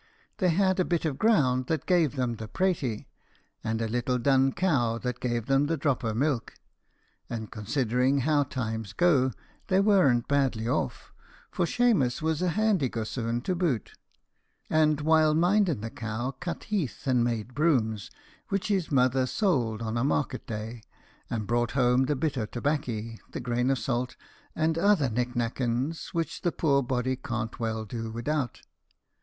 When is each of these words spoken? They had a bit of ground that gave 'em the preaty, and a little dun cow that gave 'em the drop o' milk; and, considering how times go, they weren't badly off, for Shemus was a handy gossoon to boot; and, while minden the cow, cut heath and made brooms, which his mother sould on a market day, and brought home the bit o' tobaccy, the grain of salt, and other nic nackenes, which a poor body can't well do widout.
They 0.39 0.49
had 0.49 0.79
a 0.79 0.83
bit 0.83 1.05
of 1.05 1.19
ground 1.19 1.67
that 1.67 1.85
gave 1.85 2.17
'em 2.17 2.37
the 2.37 2.47
preaty, 2.47 3.05
and 3.63 3.79
a 3.83 3.87
little 3.87 4.17
dun 4.17 4.51
cow 4.51 4.97
that 4.97 5.19
gave 5.19 5.47
'em 5.51 5.67
the 5.67 5.77
drop 5.77 6.03
o' 6.03 6.11
milk; 6.15 6.55
and, 7.29 7.51
considering 7.51 8.21
how 8.21 8.41
times 8.41 8.93
go, 8.93 9.31
they 9.67 9.79
weren't 9.79 10.27
badly 10.27 10.67
off, 10.67 11.13
for 11.51 11.67
Shemus 11.67 12.19
was 12.19 12.41
a 12.41 12.47
handy 12.57 12.89
gossoon 12.89 13.41
to 13.41 13.53
boot; 13.53 13.91
and, 14.71 15.01
while 15.01 15.35
minden 15.35 15.81
the 15.81 15.91
cow, 15.91 16.31
cut 16.31 16.63
heath 16.63 17.05
and 17.05 17.23
made 17.23 17.53
brooms, 17.53 18.09
which 18.49 18.69
his 18.69 18.91
mother 18.91 19.27
sould 19.27 19.83
on 19.83 19.97
a 19.97 20.03
market 20.03 20.47
day, 20.47 20.81
and 21.29 21.45
brought 21.45 21.73
home 21.73 22.05
the 22.05 22.15
bit 22.15 22.39
o' 22.39 22.47
tobaccy, 22.47 23.19
the 23.33 23.39
grain 23.39 23.69
of 23.69 23.77
salt, 23.77 24.15
and 24.55 24.79
other 24.79 25.11
nic 25.11 25.35
nackenes, 25.35 26.07
which 26.11 26.43
a 26.43 26.51
poor 26.51 26.81
body 26.81 27.15
can't 27.15 27.59
well 27.59 27.85
do 27.85 28.09
widout. 28.11 28.63